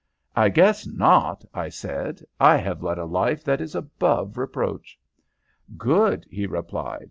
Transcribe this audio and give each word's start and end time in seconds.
"I 0.35 0.49
guess 0.49 0.87
not," 0.87 1.45
I 1.53 1.69
said. 1.69 2.21
"I 2.39 2.57
have 2.57 2.81
led 2.81 2.97
a 2.97 3.05
life 3.05 3.43
that 3.43 3.61
is 3.61 3.75
above 3.75 4.35
reproach." 4.35 4.97
"Good!" 5.77 6.25
he 6.27 6.47
replied. 6.47 6.99